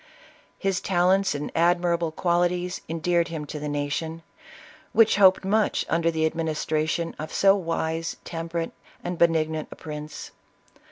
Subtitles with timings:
[0.57, 4.23] His talents and admirable qualities endeared him to the nation,
[4.93, 8.71] which hoped much under the administration of so wise, temperate,
[9.03, 10.31] and benignant a prince.